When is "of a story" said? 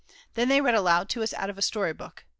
1.51-1.93